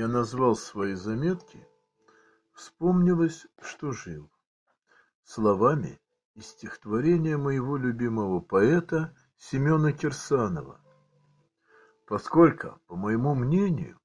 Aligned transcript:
я 0.00 0.08
назвал 0.08 0.56
свои 0.56 0.94
заметки, 0.94 1.68
вспомнилось, 2.52 3.46
что 3.60 3.92
жил. 3.92 4.30
Словами 5.24 6.00
из 6.34 6.46
стихотворения 6.46 7.36
моего 7.36 7.76
любимого 7.76 8.40
поэта 8.40 9.14
Семена 9.36 9.92
Кирсанова. 9.92 10.80
Поскольку, 12.06 12.80
по 12.86 12.96
моему 12.96 13.34
мнению, 13.34 14.00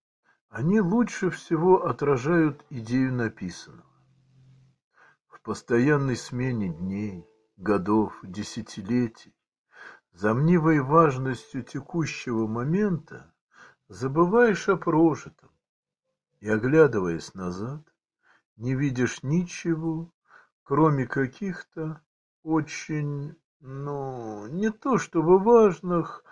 они 0.49 0.81
лучше 0.81 1.29
всего 1.29 1.85
отражают 1.85 2.65
идею 2.69 3.13
написанного. 3.13 3.89
В 5.27 5.39
постоянной 5.43 6.17
смене 6.17 6.73
дней, 6.73 7.25
годов, 7.55 8.19
десятилетий, 8.21 9.33
за 10.11 10.33
мнимой 10.33 10.81
важностью 10.81 11.63
текущего 11.63 12.47
момента 12.47 13.33
забываешь 13.87 14.67
о 14.67 14.75
прожитом 14.75 15.54
и, 16.39 16.49
оглядываясь 16.49 17.33
назад, 17.33 17.81
не 18.57 18.75
видишь 18.75 19.23
ничего, 19.23 20.11
кроме 20.63 21.05
каких-то 21.07 22.01
очень, 22.43 23.35
ну, 23.59 24.47
не 24.47 24.71
то 24.71 24.97
чтобы 24.97 25.39
важных, 25.39 26.23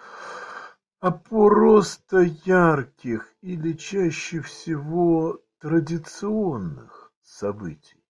а 1.00 1.12
просто 1.12 2.20
ярких 2.46 3.34
или 3.42 3.74
чаще 3.74 4.42
всего 4.42 5.42
традиционных 5.60 7.12
событий 7.22 8.04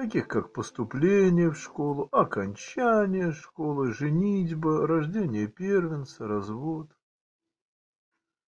таких 0.00 0.28
как 0.28 0.54
поступление 0.54 1.50
в 1.50 1.58
школу, 1.58 2.08
окончание 2.10 3.32
школы, 3.32 3.92
женитьба, 3.92 4.86
рождение 4.86 5.46
первенца, 5.46 6.26
развод. 6.26 6.90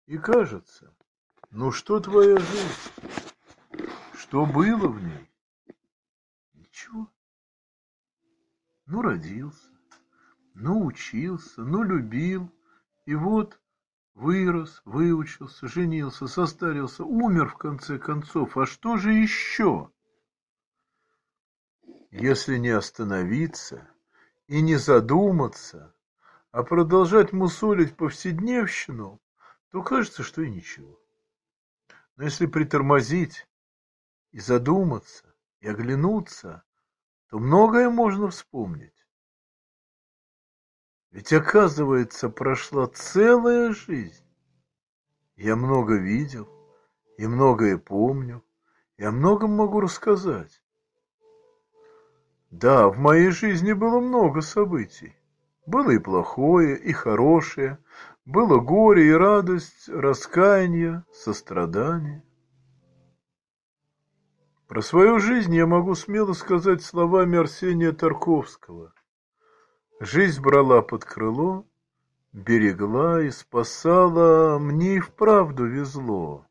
И 0.05 0.19
кажется, 0.19 0.93
ну 1.51 1.71
что 1.71 1.99
твоя 1.99 2.37
жизнь? 2.37 2.91
Что 4.13 4.45
было 4.45 4.88
в 4.88 5.03
ней? 5.03 5.30
Ничего. 6.53 7.11
Ну, 8.85 9.02
родился, 9.02 9.69
ну, 10.53 10.85
учился, 10.85 11.61
ну, 11.61 11.83
любил, 11.83 12.49
и 13.05 13.16
вот 13.16 13.59
вырос, 14.13 14.81
выучился, 14.85 15.67
женился, 15.67 16.27
состарился, 16.27 17.03
умер 17.03 17.49
в 17.49 17.58
конце 17.58 17.99
концов. 17.99 18.55
А 18.55 18.65
что 18.65 18.95
же 18.95 19.11
еще? 19.11 19.91
Если 22.11 22.58
не 22.58 22.69
остановиться 22.69 23.89
и 24.47 24.61
не 24.61 24.77
задуматься, 24.77 25.93
а 26.52 26.63
продолжать 26.63 27.33
мусолить 27.33 27.97
повседневщину, 27.97 29.21
то 29.71 29.83
кажется, 29.83 30.23
что 30.23 30.41
и 30.41 30.49
ничего. 30.49 31.00
Но 32.16 32.23
если 32.23 32.45
притормозить 32.45 33.48
и 34.31 34.40
задуматься, 34.40 35.34
и 35.59 35.67
оглянуться, 35.67 36.64
то 37.30 37.40
многое 37.40 37.90
можно 37.90 38.30
вспомнить. 38.30 39.06
Ведь, 41.12 41.34
оказывается, 41.34 42.30
прошла 42.30 42.88
целая 42.88 43.73
жизнь. 43.73 44.26
Я 45.36 45.56
много 45.56 45.95
видел, 45.95 46.50
и 47.17 47.28
многое 47.28 47.78
помню, 47.78 48.44
о 49.06 49.12
многом 49.12 49.52
могу 49.52 49.80
рассказать. 49.80 50.62
Да, 52.52 52.88
в 52.88 52.98
моей 52.98 53.32
жизни 53.32 53.73
было 53.73 54.00
много 54.00 54.42
событий. 54.42 55.16
Было 55.66 55.92
и 55.92 56.00
плохое, 56.00 56.78
и 56.78 56.92
хорошее, 56.92 57.78
было 58.26 58.59
горе 58.59 59.09
и 59.09 59.12
радость, 59.12 59.90
раскаяние, 59.90 61.04
сострадание. 61.12 62.23
Про 64.67 64.82
свою 64.82 65.20
жизнь 65.20 65.54
я 65.54 65.67
могу 65.67 65.95
смело 65.95 66.34
сказать 66.34 66.82
словами 66.82 67.38
Арсения 67.38 67.92
Тарковского. 67.92 68.94
Жизнь 70.00 70.42
брала 70.42 70.82
под 70.82 71.05
крыло, 71.05 71.67
берегла 72.32 73.21
и 73.21 73.30
спасала, 73.30 74.58
мне 74.58 74.95
и 74.95 75.00
вправду 75.00 75.66
везло. 75.66 76.48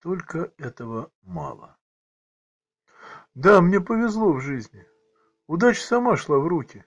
Только 0.00 0.52
этого 0.58 1.10
мало. 1.22 1.76
Да, 3.34 3.60
мне 3.60 3.80
повезло 3.80 4.32
в 4.32 4.40
жизни. 4.40 4.86
Удача 5.46 5.82
сама 5.82 6.16
шла 6.16 6.38
в 6.38 6.46
руки. 6.46 6.84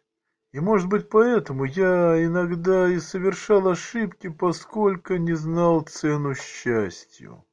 И, 0.52 0.60
может 0.60 0.90
быть, 0.90 1.10
поэтому 1.10 1.64
я 1.64 2.24
иногда 2.26 2.90
и 2.90 3.00
совершал 3.00 3.70
ошибки, 3.70 4.28
поскольку 4.28 5.16
не 5.16 5.34
знал 5.34 5.82
цену 5.82 6.36
счастью. 6.36 7.46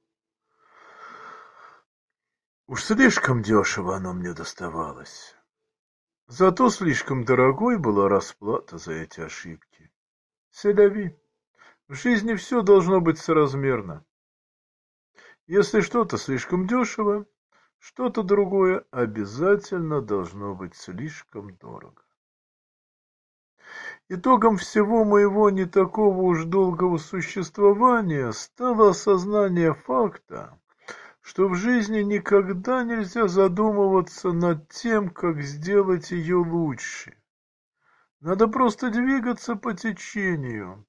Уж 2.67 2.83
слишком 2.83 3.41
дешево 3.43 3.97
оно 3.97 4.13
мне 4.13 4.35
доставалось. 4.35 5.37
Зато 6.27 6.69
слишком 6.71 7.25
дорогой 7.25 7.79
была 7.79 8.09
расплата 8.09 8.79
за 8.79 8.95
эти 8.95 9.21
ошибки. 9.21 9.93
Селяви. 10.51 11.17
В 11.87 11.95
жизни 11.95 12.35
все 12.35 12.63
должно 12.63 13.01
быть 13.01 13.19
соразмерно. 13.19 14.05
Если 15.47 15.81
что-то 15.81 16.19
слишком 16.19 16.67
дешево, 16.67 17.27
что-то 17.79 18.23
другое 18.25 18.85
обязательно 18.91 20.03
должно 20.03 20.55
быть 20.55 20.75
слишком 20.75 21.55
дорого. 21.57 22.03
Итогом 24.11 24.57
всего 24.57 25.05
моего 25.05 25.51
не 25.51 25.67
такого 25.67 26.23
уж 26.23 26.45
долгого 26.45 26.97
существования 26.97 28.33
стало 28.33 28.91
осознание 28.91 29.75
факта, 29.75 30.59
что 31.21 31.47
в 31.47 31.55
жизни 31.55 32.01
никогда 32.01 32.85
нельзя 32.85 33.29
задумываться 33.29 34.33
над 34.33 34.67
тем, 34.71 35.11
как 35.11 35.43
сделать 35.43 36.11
ее 36.11 36.37
лучше. 36.37 37.19
Надо 38.21 38.49
просто 38.49 38.91
двигаться 38.91 39.57
по 39.57 39.75
течению, 39.75 40.87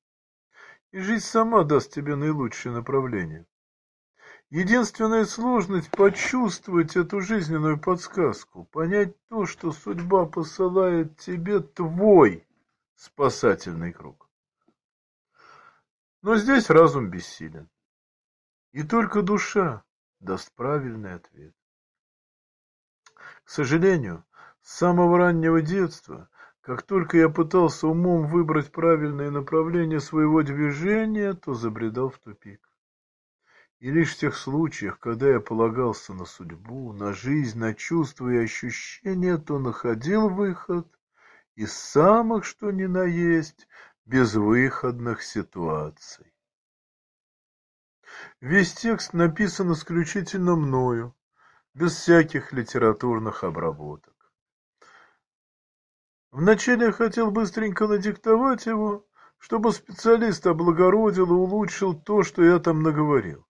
и 0.91 0.99
жизнь 0.99 1.25
сама 1.25 1.65
даст 1.65 1.91
тебе 1.93 2.15
наилучшее 2.15 2.71
направление. 2.71 3.45
Единственная 4.49 5.25
сложность– 5.25 5.91
почувствовать 5.91 6.95
эту 6.95 7.19
жизненную 7.19 7.81
подсказку, 7.81 8.63
понять 8.71 9.13
то, 9.27 9.45
что 9.45 9.73
судьба 9.73 10.25
посылает 10.25 11.17
тебе 11.17 11.59
твой 11.59 12.45
спасательный 12.99 13.93
круг. 13.93 14.29
Но 16.21 16.35
здесь 16.35 16.69
разум 16.69 17.09
бессилен. 17.09 17.69
И 18.73 18.83
только 18.83 19.21
душа 19.21 19.85
даст 20.19 20.53
правильный 20.53 21.13
ответ. 21.13 21.55
К 23.45 23.49
сожалению, 23.49 24.25
с 24.61 24.73
самого 24.73 25.17
раннего 25.17 25.61
детства, 25.61 26.29
как 26.59 26.81
только 26.83 27.17
я 27.17 27.29
пытался 27.29 27.87
умом 27.87 28.27
выбрать 28.27 28.69
правильное 28.69 29.31
направление 29.31 30.01
своего 30.01 30.43
движения, 30.43 31.33
то 31.33 31.53
забредал 31.53 32.09
в 32.09 32.19
тупик. 32.19 32.69
И 33.79 33.89
лишь 33.91 34.13
в 34.13 34.19
тех 34.19 34.35
случаях, 34.35 34.99
когда 34.99 35.29
я 35.29 35.39
полагался 35.39 36.13
на 36.13 36.25
судьбу, 36.25 36.91
на 36.91 37.13
жизнь, 37.13 37.57
на 37.57 37.73
чувства 37.73 38.27
и 38.27 38.43
ощущения, 38.43 39.37
то 39.37 39.57
находил 39.57 40.27
выход 40.27 40.98
из 41.59 41.73
самых, 41.73 42.45
что 42.45 42.71
ни 42.71 42.85
на 42.85 43.03
есть, 43.03 43.67
безвыходных 44.05 45.21
ситуаций. 45.21 46.33
Весь 48.39 48.73
текст 48.73 49.11
написан 49.11 49.73
исключительно 49.73 50.55
мною, 50.55 51.13
без 51.73 51.95
всяких 51.95 52.53
литературных 52.53 53.43
обработок. 53.43 54.15
Вначале 56.31 56.85
я 56.85 56.91
хотел 56.93 57.29
быстренько 57.29 57.87
надиктовать 57.87 58.65
его, 58.65 59.05
чтобы 59.37 59.73
специалист 59.73 60.47
облагородил 60.47 61.25
и 61.25 61.31
улучшил 61.31 61.93
то, 61.93 62.23
что 62.23 62.41
я 62.41 62.59
там 62.59 62.83
наговорил. 62.83 63.45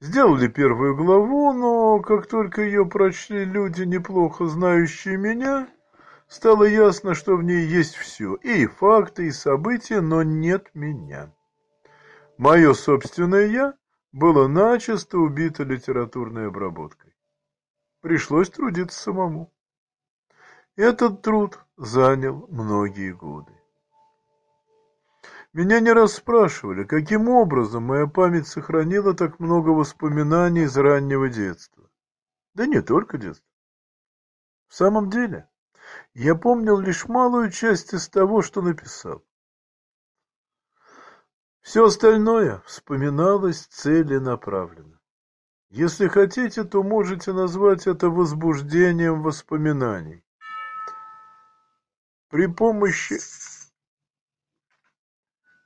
Сделали 0.00 0.48
первую 0.48 0.96
главу, 0.96 1.52
но 1.52 2.00
как 2.00 2.26
только 2.26 2.62
ее 2.62 2.84
прочли 2.84 3.44
люди, 3.44 3.84
неплохо 3.84 4.46
знающие 4.48 5.16
меня, 5.16 5.68
стало 6.28 6.64
ясно, 6.64 7.14
что 7.14 7.36
в 7.36 7.42
ней 7.42 7.66
есть 7.66 7.96
все, 7.96 8.34
и 8.36 8.66
факты, 8.66 9.26
и 9.26 9.32
события, 9.32 10.00
но 10.00 10.22
нет 10.22 10.70
меня. 10.74 11.34
Мое 12.36 12.74
собственное 12.74 13.46
«я» 13.46 13.74
было 14.12 14.46
начисто 14.46 15.18
убито 15.18 15.64
литературной 15.64 16.48
обработкой. 16.48 17.14
Пришлось 18.00 18.50
трудиться 18.50 18.98
самому. 18.98 19.52
Этот 20.76 21.22
труд 21.22 21.58
занял 21.76 22.46
многие 22.48 23.12
годы. 23.12 23.52
Меня 25.52 25.80
не 25.80 25.92
раз 25.92 26.14
спрашивали, 26.14 26.84
каким 26.84 27.28
образом 27.28 27.82
моя 27.82 28.06
память 28.06 28.46
сохранила 28.46 29.14
так 29.14 29.40
много 29.40 29.70
воспоминаний 29.70 30.62
из 30.62 30.76
раннего 30.76 31.28
детства. 31.28 31.90
Да 32.54 32.66
не 32.66 32.80
только 32.82 33.18
детства. 33.18 33.48
В 34.68 34.74
самом 34.74 35.10
деле, 35.10 35.48
я 36.14 36.34
помнил 36.34 36.78
лишь 36.78 37.06
малую 37.06 37.50
часть 37.50 37.94
из 37.94 38.08
того, 38.08 38.42
что 38.42 38.62
написал. 38.62 39.24
Все 41.60 41.84
остальное 41.84 42.62
вспоминалось 42.66 43.66
целенаправленно. 43.66 44.98
Если 45.70 46.08
хотите, 46.08 46.64
то 46.64 46.82
можете 46.82 47.32
назвать 47.32 47.86
это 47.86 48.08
возбуждением 48.08 49.22
воспоминаний. 49.22 50.24
При 52.30 52.46
помощи, 52.46 53.18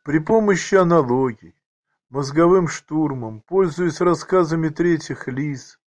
при 0.02 0.18
помощи 0.18 0.74
аналогий, 0.74 1.54
мозговым 2.08 2.66
штурмом, 2.66 3.40
пользуясь 3.42 4.00
рассказами 4.00 4.68
третьих 4.68 5.28
лиц, 5.28 5.78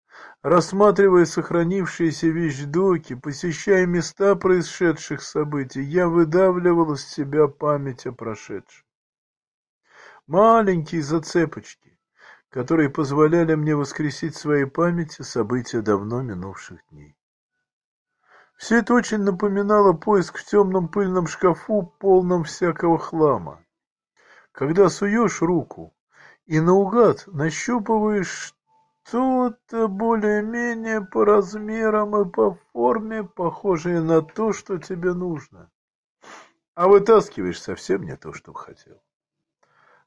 рассматривая 0.42 1.26
сохранившиеся 1.26 2.28
вещдоки, 2.28 3.16
посещая 3.16 3.86
места 3.86 4.36
происшедших 4.36 5.22
событий, 5.22 5.82
я 5.82 6.08
выдавливал 6.08 6.94
из 6.94 7.08
себя 7.08 7.48
память 7.48 8.06
о 8.06 8.12
прошедшем. 8.12 8.86
Маленькие 10.28 11.04
зацепочки, 11.04 11.98
которые 12.50 12.90
позволяли 12.90 13.56
мне 13.56 13.76
воскресить 13.76 14.36
в 14.36 14.40
своей 14.40 14.66
памяти 14.66 15.22
события 15.22 15.82
давно 15.82 16.22
минувших 16.22 16.80
дней. 16.90 17.16
Все 18.58 18.80
это 18.80 18.94
очень 18.94 19.20
напоминало 19.20 19.94
поиск 19.94 20.38
в 20.38 20.46
темном 20.46 20.88
пыльном 20.88 21.28
шкафу, 21.28 21.94
полном 22.00 22.44
всякого 22.46 22.98
хлама. 22.98 23.64
Когда 24.52 24.90
суешь 24.90 25.42
руку 25.42 25.94
и 26.46 26.60
наугад 26.60 27.28
нащупываешь 27.28 28.55
что-то 29.07 29.88
более-менее 29.88 31.02
по 31.02 31.25
размерам 31.25 32.19
и 32.22 32.30
по 32.30 32.57
форме, 32.74 33.24
похожее 33.24 34.02
на 34.02 34.22
то, 34.22 34.52
что 34.52 34.78
тебе 34.78 35.13
нужно. 35.13 35.69
А 36.74 36.88
вытаскиваешь 36.88 37.62
совсем 37.62 38.04
не 38.04 38.16
то, 38.18 38.34
что 38.34 38.54
хотел. 38.54 39.02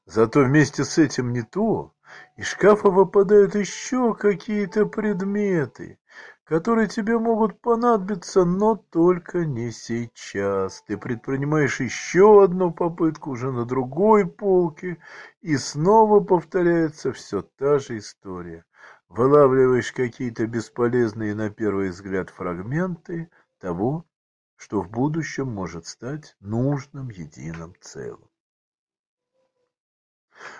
Зато 0.05 0.41
вместе 0.41 0.83
с 0.83 0.97
этим 0.97 1.31
не 1.31 1.43
то, 1.43 1.93
из 2.35 2.47
шкафа 2.47 2.89
выпадают 2.89 3.55
еще 3.55 4.13
какие-то 4.15 4.85
предметы, 4.85 5.99
которые 6.43 6.87
тебе 6.87 7.17
могут 7.17 7.61
понадобиться, 7.61 8.43
но 8.43 8.75
только 8.75 9.45
не 9.45 9.71
сейчас. 9.71 10.83
Ты 10.87 10.97
предпринимаешь 10.97 11.79
еще 11.79 12.43
одну 12.43 12.71
попытку 12.71 13.31
уже 13.31 13.51
на 13.51 13.65
другой 13.65 14.25
полке, 14.27 14.97
и 15.41 15.55
снова 15.57 16.19
повторяется 16.19 17.13
все 17.13 17.43
та 17.43 17.79
же 17.79 17.99
история. 17.99 18.65
Вылавливаешь 19.09 19.91
какие-то 19.91 20.45
бесполезные 20.45 21.33
на 21.33 21.49
первый 21.49 21.89
взгляд 21.89 22.29
фрагменты 22.29 23.31
того, 23.59 24.05
что 24.55 24.81
в 24.81 24.89
будущем 24.89 25.47
может 25.47 25.87
стать 25.87 26.35
нужным 26.39 27.09
единым 27.09 27.73
целым. 27.81 28.29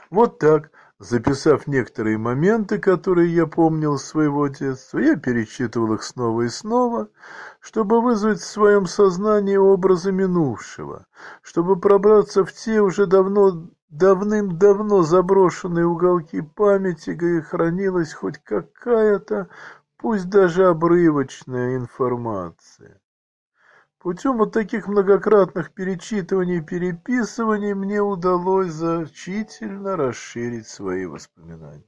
Вот 0.09 0.39
так, 0.39 0.71
записав 0.97 1.67
некоторые 1.67 2.17
моменты, 2.17 2.79
которые 2.79 3.33
я 3.33 3.45
помнил 3.45 3.95
из 3.95 4.03
своего 4.03 4.47
детства, 4.47 4.97
я 4.97 5.15
перечитывал 5.15 5.93
их 5.93 6.03
снова 6.03 6.41
и 6.41 6.49
снова, 6.49 7.09
чтобы 7.59 8.01
вызвать 8.01 8.39
в 8.39 8.45
своем 8.45 8.87
сознании 8.87 9.57
образы 9.57 10.11
минувшего, 10.11 11.05
чтобы 11.43 11.79
пробраться 11.79 12.43
в 12.43 12.51
те 12.51 12.81
уже 12.81 13.05
давно 13.05 13.69
давным-давно 13.89 15.03
заброшенные 15.03 15.85
уголки 15.85 16.41
памяти, 16.41 17.11
где 17.11 17.41
хранилась 17.41 18.13
хоть 18.13 18.37
какая-то, 18.37 19.49
пусть 19.97 20.29
даже 20.29 20.67
обрывочная 20.67 21.75
информация. 21.75 23.01
Путем 23.97 24.37
вот 24.37 24.53
таких 24.53 24.87
многократных 24.87 25.73
перечитываний 25.73 26.59
и 26.59 26.61
переписываний 26.61 27.73
мне 27.73 28.01
удалось 28.01 28.71
значительно 28.71 29.97
расширить 29.97 30.67
свои 30.67 31.05
воспоминания. 31.05 31.83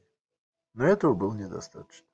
Но 0.73 0.85
этого 0.85 1.13
было 1.13 1.33
недостаточно. 1.33 2.05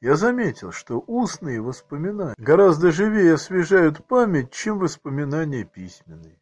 Я 0.00 0.16
заметил, 0.16 0.72
что 0.72 1.02
устные 1.06 1.62
воспоминания 1.62 2.34
гораздо 2.36 2.90
живее 2.90 3.34
освежают 3.34 4.04
память, 4.06 4.50
чем 4.50 4.78
воспоминания 4.78 5.64
письменные. 5.64 6.38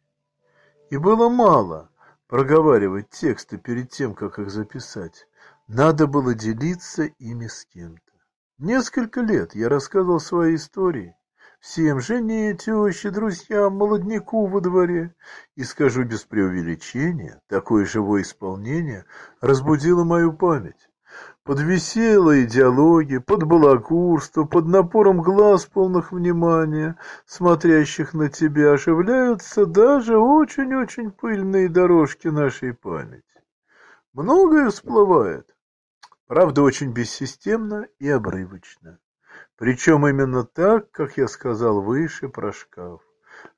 И 0.89 0.97
было 0.97 1.29
мало 1.29 1.89
проговаривать 2.27 3.09
тексты 3.09 3.57
перед 3.57 3.89
тем, 3.89 4.13
как 4.15 4.39
их 4.39 4.49
записать. 4.49 5.27
Надо 5.67 6.07
было 6.07 6.33
делиться 6.33 7.03
ими 7.03 7.47
с 7.47 7.65
кем-то. 7.65 8.11
Несколько 8.57 9.21
лет 9.21 9.55
я 9.55 9.69
рассказывал 9.69 10.19
свои 10.19 10.55
истории, 10.55 11.15
всем, 11.59 11.99
жене, 11.99 12.53
теще, 12.53 13.09
друзьям, 13.09 13.77
молодняку 13.77 14.47
во 14.47 14.61
дворе. 14.61 15.15
И 15.55 15.63
скажу 15.63 16.03
без 16.03 16.23
преувеличения, 16.23 17.41
такое 17.47 17.85
живое 17.85 18.21
исполнение 18.21 19.05
разбудило 19.41 20.03
мою 20.03 20.33
память. 20.33 20.89
Под 21.45 21.59
веселые 21.59 22.45
диалоги, 22.45 23.17
под 23.17 23.43
балакурство, 23.43 24.45
под 24.45 24.65
напором 24.65 25.21
глаз 25.21 25.65
полных 25.65 26.13
внимания, 26.13 26.95
смотрящих 27.25 28.13
на 28.13 28.29
тебя, 28.29 28.71
оживляются 28.71 29.65
даже 29.65 30.17
очень-очень 30.17 31.11
пыльные 31.11 31.67
дорожки 31.67 32.29
нашей 32.29 32.73
памяти. 32.73 33.25
Многое 34.13 34.69
всплывает, 34.69 35.53
правда, 36.27 36.61
очень 36.61 36.93
бессистемно 36.93 37.89
и 37.99 38.07
обрывочно. 38.07 38.99
Причем 39.57 40.07
именно 40.07 40.45
так, 40.45 40.91
как 40.91 41.17
я 41.17 41.27
сказал 41.27 41.81
выше 41.81 42.29
про 42.29 42.53
шкаф. 42.53 43.01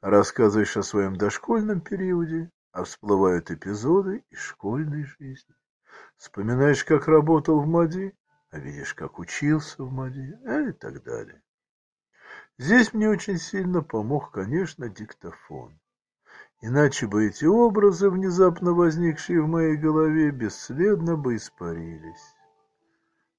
Рассказываешь 0.01 0.75
о 0.75 0.81
своем 0.81 1.17
дошкольном 1.17 1.81
периоде, 1.81 2.49
а 2.71 2.83
всплывают 2.83 3.51
эпизоды 3.51 4.23
из 4.31 4.39
школьной 4.39 5.03
жизни. 5.03 5.53
Вспоминаешь, 6.17 6.83
как 6.83 7.07
работал 7.07 7.59
в 7.59 7.67
МАДИ, 7.67 8.15
а 8.51 8.59
видишь, 8.59 8.93
как 8.93 9.19
учился 9.19 9.83
в 9.83 9.91
МАДИ, 9.91 10.39
а 10.45 10.69
и 10.69 10.71
так 10.71 11.03
далее. 11.03 11.41
Здесь 12.57 12.93
мне 12.93 13.09
очень 13.09 13.37
сильно 13.37 13.81
помог, 13.81 14.31
конечно, 14.31 14.87
диктофон. 14.87 15.77
Иначе 16.61 17.05
бы 17.05 17.27
эти 17.27 17.45
образы, 17.45 18.09
внезапно 18.09 18.73
возникшие 18.73 19.41
в 19.41 19.47
моей 19.47 19.75
голове, 19.75 20.31
бесследно 20.31 21.17
бы 21.17 21.35
испарились. 21.35 22.35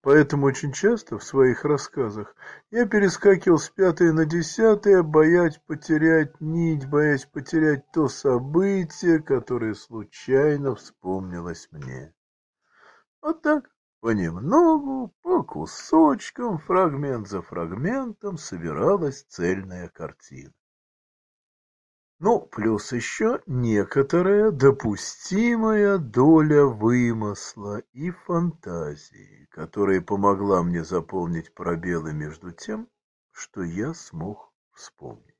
Поэтому 0.03 0.47
очень 0.47 0.71
часто 0.71 1.19
в 1.19 1.25
своих 1.25 1.65
рассказах 1.65 2.37
я 2.71 2.87
перескакивал 2.87 3.59
с 3.59 3.69
пятой 3.71 4.13
на 4.13 4.25
десятое, 4.25 5.03
боясь 5.03 5.59
потерять 5.67 6.41
нить, 6.41 6.89
боясь 6.89 7.25
потерять 7.25 7.91
то 7.91 8.07
событие, 8.09 9.21
которое 9.21 9.75
случайно 9.75 10.77
вспомнилось 10.77 11.67
мне. 11.73 12.15
Вот 13.23 13.43
так, 13.43 13.71
понемногу, 14.01 15.15
по 15.23 15.43
кусочкам, 15.43 16.59
фрагмент 16.59 17.29
за 17.29 17.43
фрагментом 17.43 18.39
собиралась 18.39 19.25
цельная 19.29 19.89
картина. 19.89 20.53
Ну, 22.19 22.41
плюс 22.41 22.93
еще 22.93 23.43
некоторая 23.47 24.51
допустимая 24.51 25.99
доля 25.99 26.65
вымысла 26.65 27.83
и 27.93 28.11
фантазии, 28.11 29.47
которая 29.51 30.01
помогла 30.01 30.63
мне 30.63 30.83
заполнить 30.83 31.53
пробелы 31.53 32.15
между 32.15 32.53
тем, 32.53 32.89
что 33.33 33.63
я 33.63 33.93
смог 33.93 34.51
вспомнить. 34.73 35.36